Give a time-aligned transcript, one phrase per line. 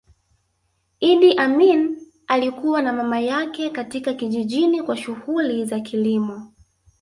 [0.99, 1.97] Idi Amin
[2.27, 6.51] alikua na mama yake katika kijijini kwa shughuli za kilimo